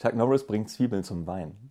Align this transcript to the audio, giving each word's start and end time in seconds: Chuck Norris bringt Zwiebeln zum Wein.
Chuck 0.00 0.14
Norris 0.14 0.46
bringt 0.46 0.70
Zwiebeln 0.70 1.04
zum 1.04 1.26
Wein. 1.26 1.69